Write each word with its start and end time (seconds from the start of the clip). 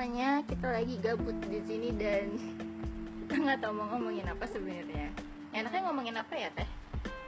semuanya, 0.00 0.40
kita 0.48 0.64
lagi 0.64 0.96
gabut 1.04 1.36
di 1.44 1.60
sini 1.60 1.92
dan 1.92 2.32
kita 3.20 3.36
nggak 3.36 3.60
tahu 3.60 3.76
mau 3.76 3.84
ngomongin 3.92 4.24
apa 4.32 4.48
sebenarnya. 4.48 5.12
Enaknya 5.52 5.80
ngomongin 5.84 6.16
apa 6.16 6.34
ya 6.40 6.48
teh? 6.56 6.64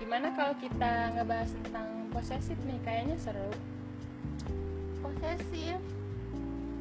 Gimana 0.01 0.33
kalau 0.33 0.57
kita 0.57 1.13
ngebahas 1.13 1.53
tentang 1.53 2.09
posesif 2.17 2.57
nih? 2.65 2.81
Kayaknya 2.81 3.21
seru. 3.21 3.53
Posesif. 5.05 5.85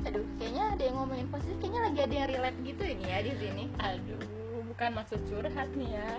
Aduh, 0.07 0.23
kayaknya 0.39 0.63
ada 0.79 0.83
yang 0.87 0.95
ngomongin 0.95 1.27
posesif. 1.27 1.59
Kayaknya 1.59 1.81
lagi 1.83 1.99
ada 2.07 2.15
yang 2.15 2.27
relate 2.39 2.59
gitu 2.63 2.83
ini 2.87 3.05
ya 3.11 3.19
di 3.27 3.33
sini. 3.35 3.63
Aduh, 3.83 4.23
bukan 4.71 4.89
maksud 4.95 5.19
curhat 5.27 5.69
nih 5.75 5.91
ya. 5.91 6.09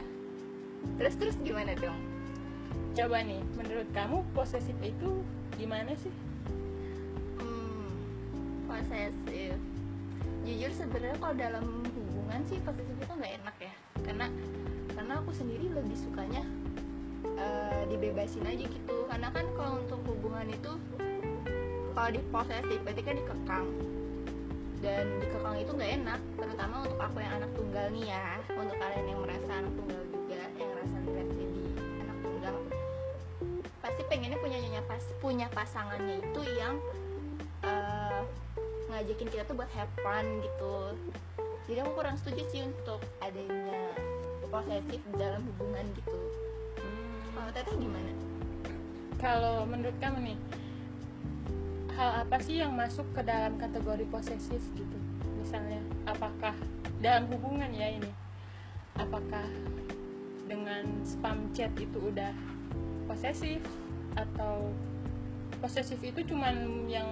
Terus 1.01 1.17
terus 1.17 1.37
gimana 1.41 1.73
dong? 1.81 1.97
Coba 2.93 3.25
nih, 3.25 3.41
menurut 3.57 3.89
kamu 3.97 4.21
posesif 4.37 4.77
itu 4.85 5.25
gimana 5.57 5.97
sih? 5.97 6.13
Posesif. 8.83 9.57
Jujur 10.43 10.73
sebenarnya 10.75 11.19
kalau 11.23 11.35
dalam 11.39 11.65
hubungan 11.87 12.41
sih 12.51 12.59
posesif 12.67 12.97
itu 12.99 13.13
nggak 13.15 13.35
enak 13.39 13.57
ya, 13.63 13.73
karena 14.03 14.27
karena 14.91 15.13
aku 15.23 15.31
sendiri 15.31 15.71
lebih 15.71 15.95
sukanya 15.95 16.43
eh, 17.39 17.83
dibebasin 17.87 18.43
aja 18.43 18.67
gitu. 18.67 18.97
Karena 19.07 19.31
kan 19.31 19.47
kalau 19.55 19.79
untuk 19.87 20.03
hubungan 20.11 20.51
itu 20.51 20.73
kalau 21.93 22.11
di 22.11 22.21
posesif 22.33 22.79
berarti 22.83 23.03
kan 23.07 23.15
dikekang 23.15 23.67
dan 24.83 25.07
dikekang 25.23 25.57
itu 25.63 25.71
nggak 25.79 25.93
enak 26.03 26.21
terutama 26.35 26.75
untuk 26.83 26.99
aku 26.99 27.17
yang 27.23 27.33
anak 27.39 27.51
tunggal 27.55 27.87
nih 27.95 28.05
ya 28.11 28.27
untuk 28.51 28.77
kalian 28.83 29.07
yang 29.07 29.21
merasa 29.23 29.51
anak 29.63 29.73
tunggal 29.79 30.03
juga 30.11 30.37
yang 30.59 30.71
merasa 30.75 30.97
relate 31.07 31.33
jadi 31.39 31.63
anak 32.03 32.19
tunggal 32.19 32.55
pasti 33.79 34.03
pengennya 34.11 34.39
punya 34.43 34.59
nyonya 34.59 34.83
pas 34.91 35.05
punya 35.23 35.47
pasangannya 35.55 36.17
itu 36.19 36.43
yang 36.59 36.75
eh, 37.63 38.21
ngajakin 38.93 39.29
kita 39.33 39.43
tuh 39.49 39.57
buat 39.57 39.73
have 39.73 39.89
fun 40.05 40.45
gitu. 40.45 40.77
Jadi 41.65 41.79
aku 41.81 41.93
kurang 41.97 42.17
setuju 42.21 42.45
sih 42.53 42.61
untuk 42.61 43.01
adanya 43.25 43.97
posesif 44.53 45.01
dalam 45.17 45.41
hubungan 45.49 45.89
gitu. 45.97 46.21
Kalau 47.33 47.51
teteh 47.57 47.77
gimana? 47.81 48.13
Kalau 49.17 49.65
menurut 49.65 49.97
kamu 49.97 50.19
nih, 50.35 50.39
hal 51.97 52.29
apa 52.29 52.37
sih 52.45 52.61
yang 52.61 52.77
masuk 52.77 53.09
ke 53.17 53.25
dalam 53.25 53.57
kategori 53.57 54.05
posesif 54.13 54.61
gitu? 54.77 54.99
Misalnya, 55.41 55.81
apakah 56.05 56.53
dalam 57.01 57.33
hubungan 57.33 57.73
ya 57.73 57.97
ini, 57.97 58.13
apakah 59.01 59.49
dengan 60.45 60.85
spam 61.09 61.49
chat 61.57 61.73
itu 61.81 62.13
udah 62.13 62.37
posesif? 63.09 63.65
Atau 64.21 64.69
posesif 65.65 65.97
itu 66.05 66.21
cuman 66.29 66.85
yang 66.91 67.09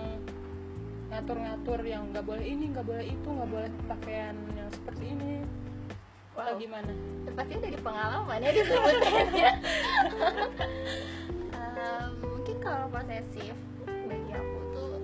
ngatur-ngatur 1.10 1.80
yang 1.82 2.02
nggak 2.14 2.22
boleh 2.22 2.46
ini 2.46 2.64
nggak 2.70 2.86
boleh 2.86 3.04
itu 3.04 3.28
nggak 3.28 3.50
boleh 3.50 3.70
pakaian 3.90 4.36
yang 4.54 4.70
seperti 4.70 5.04
ini 5.10 5.42
atau 6.30 6.56
Wow. 6.56 6.62
gimana? 6.62 6.92
pasti 7.36 7.52
dari 7.60 7.78
pengalaman 7.78 8.38
ya 8.40 8.50
disebutnya 8.54 9.52
Em, 11.80 12.10
mungkin 12.20 12.56
kalau 12.60 12.88
posesif 12.88 13.56
bagi 13.84 14.32
aku 14.32 14.58
tuh 14.72 14.94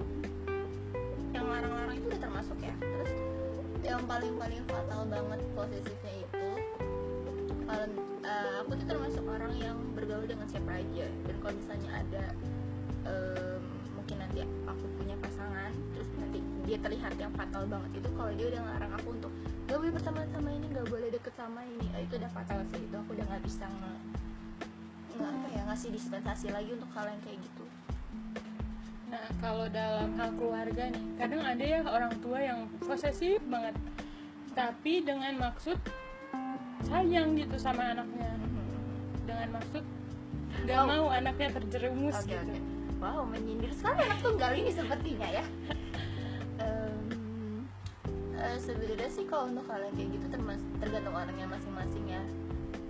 yang 1.33 1.45
larang-larang 1.49 1.97
itu 1.97 2.07
udah 2.09 2.21
termasuk 2.21 2.57
ya 2.61 2.73
terus 2.81 3.13
yang 3.81 4.01
paling-paling 4.05 4.61
fatal 4.69 5.05
banget 5.09 5.41
posesifnya 5.53 6.15
itu 6.25 6.49
kalau 7.65 7.87
eh, 8.25 8.53
aku 8.65 8.71
tuh 8.77 8.87
termasuk 8.89 9.25
orang 9.29 9.53
yang 9.61 9.77
bergaul 9.93 10.25
dengan 10.25 10.49
siapa 10.49 10.81
aja 10.81 11.07
dan 11.29 11.35
kalau 11.45 11.55
misalnya 11.57 11.91
ada 12.01 12.25
em, 13.05 13.63
mungkin 13.93 14.17
nanti 14.21 14.41
aku 14.65 14.85
punya 14.97 15.17
nanti 15.21 15.36
dia 16.67 16.77
terlihat 16.77 17.15
yang 17.15 17.33
fatal 17.33 17.63
banget 17.65 17.91
itu 17.97 18.09
kalau 18.13 18.33
dia 18.35 18.47
udah 18.49 18.61
ngelarang 18.61 18.93
aku 18.93 19.09
untuk 19.13 19.33
gak 19.65 19.79
boleh 19.79 19.93
bersama 19.93 20.19
sama 20.29 20.51
ini 20.51 20.67
gak 20.69 20.87
boleh 20.87 21.09
deket 21.09 21.35
sama 21.35 21.61
ini 21.65 21.87
Ah, 21.91 22.01
itu 22.01 22.15
udah 22.17 22.31
fatal 22.31 22.59
sih 22.67 22.81
itu 22.81 22.97
aku 22.97 23.11
udah 23.15 23.25
nggak 23.25 23.43
bisa 23.43 23.65
nge 23.65 23.93
nggak 25.17 25.31
apa 25.31 25.47
ya 25.49 25.63
ngasih 25.65 25.91
dispensasi 25.91 26.47
lagi 26.51 26.71
untuk 26.73 26.91
hal 26.93 27.07
yang 27.07 27.21
kayak 27.23 27.39
gitu 27.41 27.65
Nah, 29.07 29.23
kalau 29.39 29.71
dalam 29.71 30.19
hal 30.19 30.35
keluarga 30.35 30.91
nih, 30.91 31.05
kadang 31.15 31.39
ada 31.39 31.63
ya 31.63 31.79
orang 31.87 32.11
tua 32.19 32.43
yang 32.43 32.67
posesif 32.83 33.39
banget. 33.47 33.71
Tapi 34.51 34.99
dengan 35.01 35.31
maksud 35.39 35.79
sayang 36.83 37.39
gitu 37.39 37.55
sama 37.55 37.95
anaknya. 37.95 38.35
Dengan 39.23 39.49
maksud 39.55 39.85
gak 40.67 40.75
Wow. 40.77 40.91
mau 40.91 41.07
anaknya 41.15 41.55
terjerumus 41.55 42.19
Oke 42.19 42.35
gitu. 42.35 42.51
oke. 42.51 42.59
Wow, 42.99 43.23
menyindir 43.25 43.71
sekali 43.71 44.03
anak 44.03 44.19
tunggal 44.21 44.53
ini 44.53 44.71
sepertinya 44.75 45.29
ya. 45.31 45.45
Eh, 48.47 48.59
sebenarnya 48.63 49.11
sih 49.11 49.27
kalau 49.27 49.51
untuk 49.51 49.67
hal 49.67 49.83
yang 49.91 49.95
kayak 49.99 50.11
gitu 50.15 50.27
tergantung 50.79 51.15
orangnya 51.19 51.47
masing-masing 51.51 52.07
ya. 52.07 52.23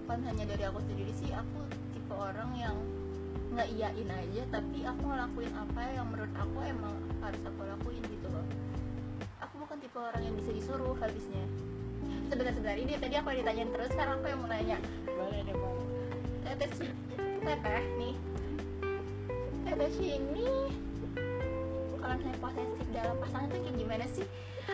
Kan 0.05 0.21
hanya 0.29 0.45
dari 0.45 0.69
aku 0.69 0.85
sendiri 0.85 1.13
sih 1.17 1.33
aku 1.33 1.65
tipe 1.97 2.13
orang 2.13 2.53
yang 2.61 2.77
nggak 3.57 3.73
iyain 3.73 4.11
aja 4.13 4.43
tapi 4.53 4.85
aku 4.85 5.03
ngelakuin 5.09 5.53
apa 5.57 5.81
yang 5.97 6.07
menurut 6.13 6.35
aku 6.37 6.59
emang 6.61 6.93
harus 7.25 7.41
aku 7.41 7.61
lakuin 7.65 8.05
gitu 8.05 8.29
loh. 8.29 8.45
Aku 9.49 9.65
bukan 9.65 9.81
tipe 9.81 9.97
orang 9.97 10.23
yang 10.29 10.37
bisa 10.37 10.53
disuruh 10.53 10.93
habisnya. 11.01 11.45
Sebentar-sebentar 12.29 12.77
ini 12.77 12.93
tadi 13.01 13.15
aku 13.17 13.33
ditanyain 13.33 13.71
terus 13.73 13.91
sekarang 13.97 14.21
aku 14.21 14.27
yang 14.29 14.41
mau 14.43 14.51
nanya 14.51 14.79
Boleh 15.09 15.41
deh, 15.47 15.57
boleh. 15.57 15.87
teteh 16.43 16.69
teteh 17.43 17.85
nih 17.99 18.15
teteh 19.67 19.91
sini 19.95 20.51
kalau 22.07 22.23
misalnya 22.23 22.39
posesif 22.39 22.87
dalam 22.95 23.17
pasangan 23.19 23.51
itu 23.51 23.59
kayak 23.67 23.77
gimana 23.83 24.05
sih? 24.15 24.27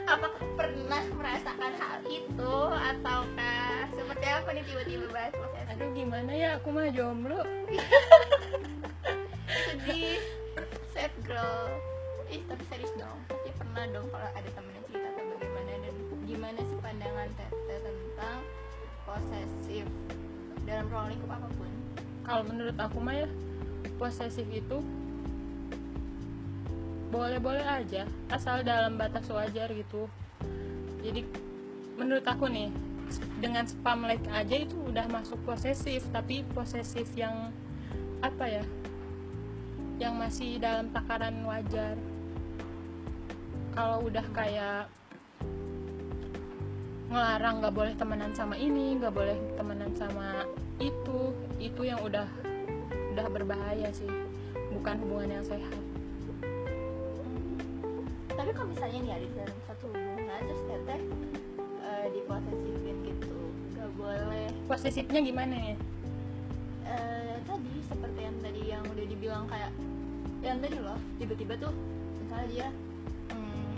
Apakah 0.05 0.45
pernah 0.53 1.03
merasakan 1.17 1.73
hal 1.81 1.97
itu? 2.05 2.55
Ataukah 2.69 3.89
seperti 3.89 4.27
apa 4.29 4.49
nih 4.53 4.65
tiba-tiba 4.69 5.07
bahas 5.09 5.33
posesif 5.33 5.73
Aduh, 5.73 5.89
gimana 5.97 6.29
ya? 6.37 6.61
Aku 6.61 6.69
mah 6.77 6.93
jomblo. 6.93 7.41
sedih. 9.49 10.21
Sad 10.93 11.13
girl. 11.25 11.73
Ih 12.29 12.45
tapi 12.45 12.69
serius 12.69 12.93
dong. 13.01 13.17
Pasti 13.33 13.49
pernah 13.57 13.85
dong 13.89 14.13
kalau 14.13 14.29
ada 14.29 14.49
temen 14.53 14.73
yang 14.77 14.85
cerita 14.93 15.09
atau 15.17 15.25
bagaimana 15.33 15.73
dan 15.89 15.95
gimana 16.29 16.61
sih 16.61 16.79
pandangan 16.85 17.29
teteh 17.33 17.79
tentang 17.81 18.39
posesif 19.09 19.87
dalam 20.69 20.85
ruang 20.93 21.09
lingkup 21.17 21.33
apa 21.33 21.49
pun. 21.57 21.73
Kalau 22.29 22.43
menurut 22.45 22.77
aku 22.77 23.01
mah 23.01 23.25
ya, 23.25 23.29
posesif 23.97 24.45
itu 24.53 24.85
boleh-boleh 27.13 27.61
aja, 27.61 28.09
asal 28.33 28.65
dalam 28.65 28.97
batas 28.97 29.29
wajar 29.29 29.69
gitu. 29.77 30.09
Jadi 31.05 31.29
menurut 32.01 32.25
aku 32.25 32.49
nih, 32.49 32.73
dengan 33.37 33.69
spam 33.69 34.09
like 34.09 34.25
aja 34.33 34.57
itu 34.57 34.73
udah 34.89 35.05
masuk 35.13 35.37
posesif, 35.45 36.09
tapi 36.09 36.41
posesif 36.57 37.13
yang 37.13 37.53
apa 38.25 38.49
ya? 38.49 38.65
Yang 40.01 40.15
masih 40.17 40.51
dalam 40.57 40.89
takaran 40.89 41.37
wajar. 41.45 42.01
Kalau 43.77 44.09
udah 44.09 44.25
kayak 44.33 44.89
ngelarang 47.13 47.61
nggak 47.61 47.77
boleh 47.77 47.95
temenan 48.01 48.33
sama 48.33 48.57
ini, 48.57 48.97
nggak 48.97 49.13
boleh 49.13 49.37
temenan 49.61 49.93
sama 50.01 50.49
itu, 50.81 51.37
itu 51.61 51.85
yang 51.85 52.01
udah 52.01 52.25
udah 53.13 53.27
berbahaya 53.29 53.93
sih, 53.93 54.09
bukan 54.73 54.97
hubungan 55.05 55.37
yang 55.37 55.45
sehat. 55.45 55.92
Tapi 58.43 58.59
kalau 58.59 58.75
misalnya 58.75 58.99
nih 59.07 59.13
ada 59.15 59.23
di 59.31 59.35
dalam 59.39 59.59
satu 59.71 59.85
hubungan 59.95 60.41
terus 60.51 60.63
teteh 60.67 61.01
eh, 61.87 62.07
diposesifin 62.11 62.97
gitu 63.07 63.39
gak 63.79 63.91
boleh. 63.95 64.51
Posesifnya 64.67 65.21
gimana 65.23 65.55
ya? 65.55 65.77
Eh, 66.91 67.39
tadi 67.47 67.75
seperti 67.87 68.19
yang 68.19 68.37
tadi 68.43 68.63
yang 68.67 68.83
udah 68.83 69.07
dibilang 69.07 69.47
kayak 69.47 69.71
yang 70.43 70.59
tadi 70.59 70.75
loh 70.83 70.99
tiba-tiba 71.23 71.55
tuh 71.55 71.71
misalnya 72.19 72.47
dia 72.51 72.69
hmm, 73.31 73.75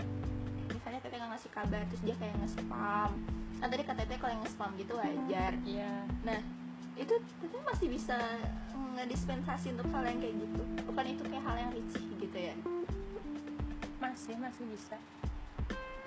misalnya 0.73 0.99
teteh 1.05 1.17
nggak 1.21 1.31
ngasih 1.37 1.51
kabar 1.53 1.81
terus 1.85 2.01
dia 2.01 2.15
kayak 2.17 2.33
nge-spam. 2.41 3.09
Kan 3.61 3.67
tadi 3.69 3.83
kata 3.85 4.01
teteh 4.01 4.17
kalau 4.17 4.33
yang 4.33 4.41
nge-spam 4.49 4.71
gitu 4.81 4.93
wajar. 4.97 5.53
Iya. 5.61 5.93
nah 6.25 6.41
itu 6.97 7.13
teteh 7.13 7.61
masih 7.69 7.87
bisa 7.93 8.17
ngedispensasi 8.97 9.77
untuk 9.77 9.93
hal 9.93 10.09
yang 10.09 10.17
kayak 10.17 10.35
gitu. 10.41 10.61
Bukan 10.89 11.05
itu 11.05 11.21
kayak 11.21 11.43
hal 11.45 11.53
yang 11.53 11.69
risih 11.69 12.05
gitu 12.17 12.39
ya 12.49 12.57
Masih 14.15 14.39
masih 14.39 14.63
bisa. 14.71 14.95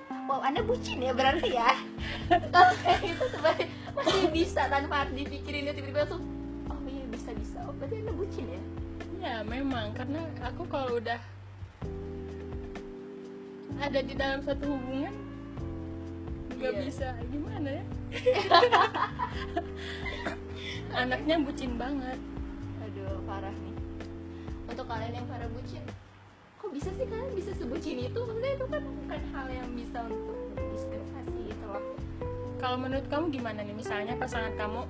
Wow, 0.09 0.41
Anda 0.41 0.65
bucin 0.65 1.05
ya 1.05 1.13
berarti 1.13 1.53
ya. 1.53 1.77
Kalau 2.53 2.73
kayak 2.81 3.05
itu 3.05 3.25
sebenarnya 3.29 3.69
masih 3.93 4.25
bisa 4.33 4.65
tanpa 4.73 5.05
harus 5.05 5.13
dipikirin 5.13 5.69
ya 5.69 5.77
tiba-tiba 5.77 6.09
tuh. 6.09 6.21
Oh 6.73 6.81
iya 6.89 7.05
bisa 7.13 7.37
bisa. 7.37 7.61
Oh 7.69 7.77
berarti 7.77 8.01
Anda 8.01 8.17
bucin 8.17 8.49
ya. 8.49 8.63
Ya 9.21 9.35
memang 9.45 9.93
karena 9.93 10.25
aku 10.41 10.65
kalau 10.73 10.97
udah 10.97 11.21
ada 13.77 14.01
di 14.01 14.17
dalam 14.17 14.41
satu 14.41 14.73
hubungan 14.73 15.13
nggak 16.57 16.73
Iya. 16.75 16.81
bisa 16.89 17.09
gimana 17.29 17.69
ya? 17.77 17.85
Anaknya 21.05 21.37
bucin 21.45 21.77
banget. 21.77 22.17
Aduh 22.89 23.21
parah 23.29 23.53
nih. 23.53 23.77
Untuk 24.65 24.89
kalian 24.89 25.13
yang 25.13 25.29
para 25.29 25.45
bucin, 25.53 25.85
bisa 26.79 26.95
sih 26.95 27.11
kalian 27.11 27.35
bisa 27.35 27.51
sebutin 27.59 28.07
itu 28.07 28.19
maksudnya 28.23 28.55
itu 28.55 28.67
kan 28.71 28.83
bukan 28.87 29.21
hal 29.35 29.47
yang 29.51 29.67
bisa 29.75 29.99
untuk 30.07 30.39
diskusi 30.71 31.43
gitu 31.51 31.65
loh. 31.67 31.83
Kalau 32.63 32.79
menurut 32.79 33.03
kamu 33.11 33.35
gimana 33.35 33.67
nih? 33.67 33.75
Misalnya 33.75 34.15
pasangan 34.15 34.55
kamu 34.55 34.87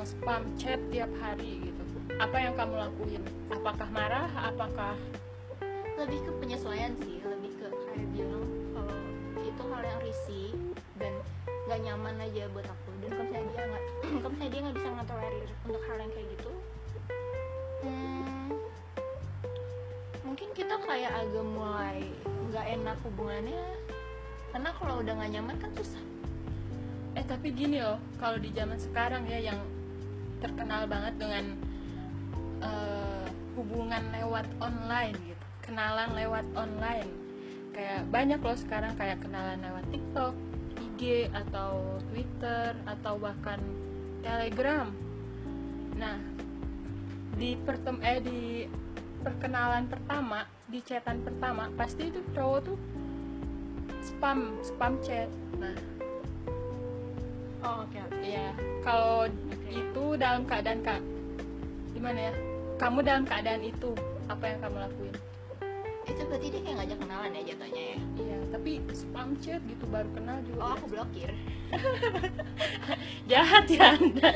nge-spam 0.00 0.48
chat 0.56 0.80
tiap 0.88 1.12
hari 1.20 1.60
gitu. 1.60 1.84
Apa 2.16 2.40
yang 2.40 2.56
kamu 2.56 2.88
lakuin? 2.88 3.20
Apakah 3.52 3.88
marah? 3.92 4.32
Apakah 4.48 4.96
lebih 6.00 6.24
ke 6.24 6.32
penyesuaian 6.40 6.96
sih 7.04 7.20
lebih 7.20 7.52
ke 7.52 7.68
kayak 7.68 8.08
bilang 8.16 8.48
kalau 8.72 8.96
itu 9.44 9.62
hal 9.76 9.82
yang 9.84 10.00
risih 10.00 10.56
dan 10.96 11.12
nggak 11.68 11.80
nyaman 11.84 12.16
aja 12.24 12.48
buat 12.56 12.64
aku. 12.64 12.90
Dan 13.04 13.08
kalau 13.12 13.28
misalnya 13.28 13.52
dia 13.52 13.64
nggak 13.68 13.84
kalau 14.24 14.30
misalnya 14.32 14.52
dia 14.56 14.60
nggak 14.64 14.76
bisa 14.80 14.88
ngetolerir 14.88 15.48
untuk 15.68 15.82
hal 15.84 15.96
yang 16.00 16.12
kayak 16.16 16.28
gitu 16.32 16.50
hmm, 17.84 18.43
kayak 20.84 21.12
agak 21.16 21.46
mulai 21.48 22.00
nggak 22.52 22.66
enak 22.80 22.96
hubungannya. 23.02 23.64
Karena 24.52 24.70
kalau 24.78 24.94
udah 25.02 25.12
nggak 25.18 25.32
nyaman 25.34 25.56
kan 25.58 25.70
susah. 25.74 26.04
Eh 27.18 27.24
tapi 27.26 27.50
gini 27.50 27.80
loh 27.82 27.98
kalau 28.20 28.38
di 28.38 28.52
zaman 28.52 28.78
sekarang 28.78 29.26
ya 29.26 29.50
yang 29.50 29.58
terkenal 30.38 30.84
banget 30.84 31.14
dengan 31.16 31.44
uh, 32.60 33.26
hubungan 33.56 34.02
lewat 34.12 34.46
online 34.60 35.16
gitu 35.24 35.44
kenalan 35.64 36.12
lewat 36.12 36.44
online. 36.54 37.10
Kayak 37.74 38.06
banyak 38.12 38.38
loh 38.38 38.58
sekarang 38.60 38.92
kayak 38.94 39.18
kenalan 39.24 39.58
lewat 39.64 39.84
TikTok 39.90 40.34
IG 40.78 41.32
atau 41.32 41.98
Twitter 42.12 42.76
atau 42.86 43.18
bahkan 43.18 43.58
Telegram. 44.20 44.86
Nah 45.96 46.20
di 47.34 47.58
pertem 47.58 47.98
eh 48.04 48.22
di 48.22 48.40
perkenalan 49.24 49.88
pertama 49.88 50.44
di 50.68 50.84
chatan 50.84 51.24
pertama 51.24 51.72
pasti 51.80 52.12
itu 52.12 52.20
cowok 52.36 52.60
tuh 52.68 52.78
spam 54.04 54.60
spam 54.60 55.00
chat. 55.00 55.32
Nah. 55.56 55.72
Oh 57.64 57.88
oke 57.88 57.96
okay. 57.96 58.36
ya 58.36 58.52
kalau 58.84 59.24
okay. 59.24 59.80
itu 59.80 60.04
dalam 60.20 60.44
keadaan 60.44 60.84
kak 60.84 61.00
gimana 61.96 62.28
ya? 62.28 62.34
Kamu 62.76 63.00
dalam 63.00 63.24
keadaan 63.24 63.64
itu 63.64 63.96
apa 64.28 64.44
yang 64.44 64.58
kamu 64.60 64.76
lakuin? 64.84 65.16
Itu 66.04 66.22
berarti 66.28 66.46
dia 66.52 66.60
kayak 66.60 66.76
ngajak 66.84 66.98
kenalan 67.00 67.32
ya 67.32 67.42
jatuhnya 67.48 67.82
ya? 67.96 67.98
Iya 68.20 68.38
tapi 68.52 68.70
spam 68.92 69.32
chat 69.40 69.64
gitu 69.64 69.84
baru 69.88 70.08
kenal 70.12 70.36
juga. 70.44 70.60
Oh 70.60 70.70
aku 70.76 70.86
blokir. 70.92 71.32
Jahat 73.32 73.64
ya 73.72 73.96
anda. 73.96 74.30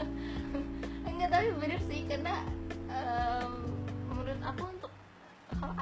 Enggak 1.08 1.28
tapi 1.28 1.48
bener 1.60 1.80
sih 1.84 2.08
karena 2.08 2.48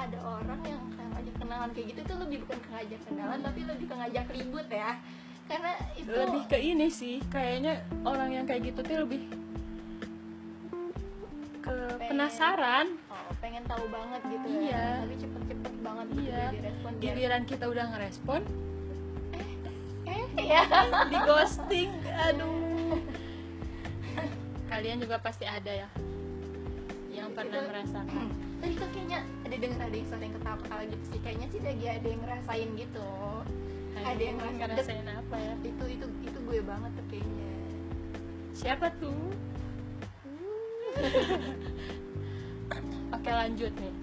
ada 0.07 0.19
orang 0.23 0.61
yang 0.63 0.81
kayak 0.89 1.09
ngajak 1.11 1.35
kenalan 1.37 1.69
kayak 1.71 1.85
gitu 1.87 1.99
itu 2.01 2.13
lebih 2.17 2.37
bukan 2.43 2.57
ke 2.57 2.69
ngajak 2.69 2.99
kenalan 3.03 3.39
tapi 3.41 3.59
lebih 3.61 3.85
ke 3.85 3.95
ngajak 3.95 4.25
ribut 4.31 4.67
ya. 4.67 4.91
Karena 5.47 5.71
itu 5.93 6.11
lebih 6.11 6.43
ke 6.45 6.57
ini 6.57 6.87
sih 6.89 7.23
kayaknya 7.25 7.73
orang 8.03 8.29
yang 8.31 8.43
kayak 8.43 8.61
gitu 8.65 8.79
tuh 8.81 8.97
lebih 9.01 9.21
ke 11.57 11.71
Pengen- 11.71 11.99
penasaran. 12.09 12.87
Oh, 13.07 13.31
pengen 13.37 13.63
tahu 13.63 13.85
banget 13.87 14.21
gitu 14.25 14.47
Iya. 14.61 14.71
ya 14.71 14.87
tapi 15.01 15.15
cepet-cepet 15.17 15.73
banget 15.81 16.07
gitu 16.09 16.21
Iya. 16.21 16.35
dia. 16.37 16.47
Direspon 16.53 16.91
giliran 16.97 17.43
kita 17.43 17.65
udah 17.65 17.85
ngerespon. 17.89 18.41
Eh 20.05 20.23
ya. 20.41 20.63
Di 21.11 21.17
ghosting 21.21 21.91
aduh. 22.07 22.95
Kalian 24.71 24.97
juga 24.99 25.19
pasti 25.19 25.43
ada 25.43 25.71
ya 25.73 25.87
yang 27.09 27.31
pernah 27.33 27.55
Itu- 27.57 27.67
merasakan. 27.67 28.25
Tadi 28.57 28.73
kayaknya 28.75 29.19
ada 29.47 29.63
denger 29.63 29.79
ada 29.79 29.95
yang 29.95 30.19
yang 30.19 30.35
ketawa-ketawa 30.35 30.83
gitu 30.91 31.03
sih. 31.07 31.19
Kayaknya 31.23 31.47
sih 31.47 31.63
lagi 31.63 31.85
ada 31.87 32.07
yang 32.11 32.19
ngerasain 32.19 32.69
gitu. 32.75 33.07
Ada 33.97 34.21
yang 34.21 34.37
ngerasain 34.37 35.07
apa 35.07 35.35
ya? 35.39 35.53
itu 35.63 35.83
itu 35.87 36.05
itu 36.27 36.39
gue 36.43 36.59
banget 36.67 36.91
tuh 36.99 37.05
kayaknya. 37.07 37.51
Siapa 38.51 38.91
tuh? 38.99 39.31
Oke 43.15 43.31
lanjut 43.31 43.71
nih. 43.79 43.95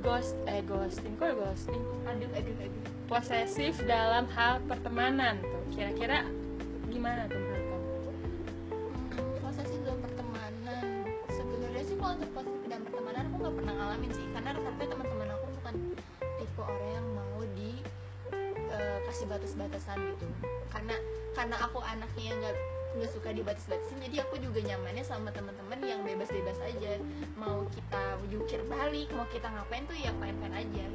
Ghost 0.00 0.32
eh 0.48 0.64
ghosting. 0.64 1.12
Kok 1.20 1.36
ghosting? 1.36 1.82
Aduh 2.08 2.32
aduh 2.32 2.56
aduh. 2.64 2.82
Posesif 3.04 3.76
dalam 3.84 4.24
hal 4.32 4.64
pertemanan 4.64 5.44
tuh. 5.44 5.60
Kira-kira 5.76 6.24
gimana 6.88 7.28
tuh 7.28 7.36
kalau 12.10 12.26
untuk 12.26 12.42
posesif 12.42 12.66
dalam 12.66 12.82
pertemanan 12.90 13.22
aku 13.30 13.36
nggak 13.38 13.54
pernah 13.62 13.74
ngalamin 13.78 14.10
sih 14.10 14.26
karena 14.34 14.50
rata-rata 14.50 14.82
teman-teman 14.82 15.28
aku 15.30 15.46
bukan 15.62 15.74
tipe 16.42 16.58
orang 16.58 16.88
yang 16.90 17.06
mau 17.14 17.38
di 17.54 17.70
eh, 18.74 18.98
kasih 19.06 19.26
batas-batasan 19.30 19.98
gitu. 20.10 20.26
Karena 20.74 20.96
karena 21.38 21.56
aku 21.62 21.78
anaknya 21.78 22.34
nggak 22.34 22.56
nggak 22.98 23.10
suka 23.14 23.30
dibatas-batasin 23.30 24.02
jadi 24.10 24.26
aku 24.26 24.42
juga 24.42 24.58
nyamannya 24.58 25.06
sama 25.06 25.30
teman-teman 25.30 25.78
yang 25.86 26.02
bebas-bebas 26.02 26.58
aja. 26.66 26.98
Mau 27.38 27.70
kita 27.70 28.18
jukir 28.26 28.58
balik 28.66 29.06
mau 29.14 29.30
kita 29.30 29.46
ngapain 29.46 29.86
tuh 29.86 29.94
ya 29.94 30.10
fine-fine 30.18 30.56
aja. 30.66 30.86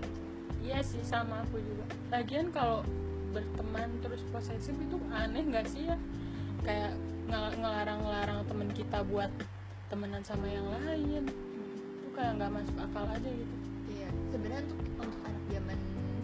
Iya 0.68 0.84
sih 0.84 1.00
sama 1.00 1.48
aku 1.48 1.64
juga. 1.64 1.96
Lagian 2.12 2.52
kalau 2.52 2.84
berteman 3.32 3.88
terus 4.04 4.20
posesif 4.36 4.76
itu 4.76 5.00
aneh 5.16 5.48
nggak 5.48 5.64
sih 5.72 5.88
ya? 5.88 5.96
Kayak 6.60 6.92
ngel- 7.32 7.56
ngelarang-ngelarang 7.56 8.44
temen 8.52 8.68
kita 8.76 9.00
buat 9.08 9.32
temenan 9.96 10.20
sama 10.28 10.44
yang 10.52 10.68
lain 10.76 11.24
itu 11.24 12.10
kayak 12.12 12.36
nggak 12.36 12.52
masuk 12.52 12.76
akal 12.84 13.08
aja 13.08 13.32
gitu 13.32 13.56
Iya, 13.86 14.12
sebenarnya 14.28 14.68
untuk 14.68 14.80
untuk 15.08 15.22
anak 15.24 15.44
zaman 15.48 15.78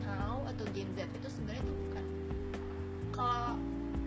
now 0.04 0.44
atau 0.44 0.66
Gen 0.76 0.92
Z 0.92 1.08
itu 1.08 1.28
sebenarnya 1.32 1.62
itu 1.64 1.74
bukan. 1.88 2.06
Kalau 3.16 3.54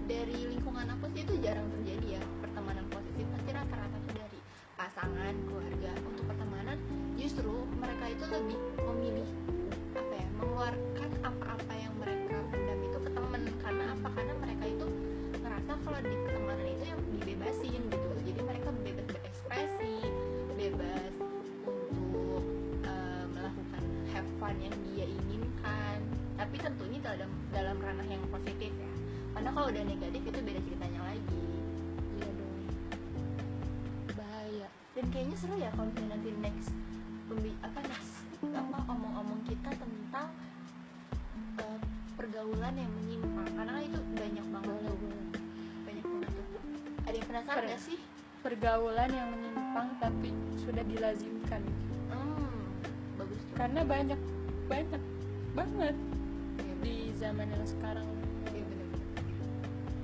dari 0.05 0.39
lingkungan 0.53 0.85
aku 0.93 1.09
sih 1.17 1.25
itu 1.25 1.41
jarang 1.41 1.65
terjadi 1.81 2.21
ya 2.21 2.23
pertemanan 2.45 2.85
positif 2.93 3.25
pasti 3.31 3.51
rata-rata 3.57 3.97
tuh 4.05 4.15
dari 4.21 4.39
pasangan, 4.77 5.35
keluarga. 5.49 5.93
Untuk 6.03 6.25
pertemanan 6.29 6.77
justru 7.17 7.55
mereka 7.81 8.05
itu 8.11 8.25
lebih 8.27 8.59
memilih 8.85 9.14
dia 24.91 25.07
inginkan. 25.07 25.99
Tapi 26.35 26.57
tentunya 26.59 26.99
dalam 27.01 27.31
dalam 27.55 27.77
ranah 27.79 28.07
yang 28.07 28.23
positif 28.29 28.73
ya. 28.75 28.93
Karena 29.35 29.51
kalau 29.51 29.67
udah 29.71 29.85
negatif 29.87 30.23
itu 30.23 30.39
beda 30.43 30.61
ceritanya 30.63 31.01
lagi. 31.07 31.47
Iya 32.19 32.31
dong. 32.35 32.57
Bahaya. 34.15 34.69
Dan 34.95 35.05
kayaknya 35.11 35.37
seru 35.39 35.55
ya 35.59 35.71
kalau 35.75 35.91
misalnya 35.91 36.11
nanti 36.19 36.31
next 36.39 36.71
pembi 37.25 37.53
apa 37.65 37.81
next 37.89 38.15
apa 38.45 38.79
omong-omong 38.93 39.41
kita 39.49 39.71
tentang 39.75 40.29
eh, 41.59 41.79
pergaulan 42.15 42.75
yang 42.75 42.93
menyimpang. 43.03 43.49
Karena 43.55 43.73
kan 43.79 43.83
itu 43.83 44.01
banyak 44.15 44.47
banget 44.51 44.77
tuh. 44.87 44.99
banyak 45.87 46.05
banget 46.07 46.31
tuh. 46.31 46.47
Ada 47.05 47.17
yang 47.17 47.29
penasaran 47.31 47.63
Per- 47.63 47.71
gak 47.75 47.83
sih? 47.83 47.99
pergaulan 48.45 49.09
yang 49.09 49.29
menyimpang 49.33 49.89
tapi 49.97 50.31
sudah 50.61 50.85
dilazimkan. 50.85 51.65
Hmm 52.13 52.61
bagus 53.17 53.41
tuh. 53.49 53.57
Karena 53.57 53.81
banyak 53.83 54.21
banyak 54.67 55.03
banget 55.55 55.97
Iya, 56.55 56.75
di 56.83 56.94
zaman 57.19 57.47
yang 57.51 57.67
sekarang 57.67 58.06
Iya. 58.51 58.65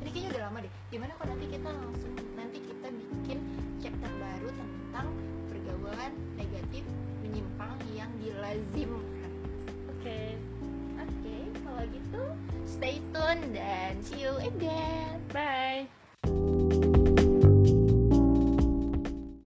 Ini 0.00 0.08
kayaknya 0.10 0.28
udah 0.34 0.42
lama 0.48 0.58
deh. 0.64 0.72
Gimana 0.90 1.12
kalau 1.14 1.28
nanti 1.30 1.46
kita 1.48 1.68
langsung 1.70 2.12
nanti 2.34 2.58
kita 2.64 2.88
bikin 2.90 3.38
chapter 3.78 4.10
baru 4.18 4.48
tentang 4.50 5.06
pergaulan 5.46 6.12
negatif 6.34 6.84
menyimpang 7.22 7.72
yang 7.94 8.10
dilazimkan. 8.18 9.32
oke 9.92 10.20
Oke, 11.00 11.36
kalau 11.62 11.84
gitu 11.92 12.22
stay 12.64 12.96
tune 13.12 13.42
dan 13.52 14.00
see 14.02 14.24
you 14.24 14.34
again. 14.40 15.20
bye 15.30 15.99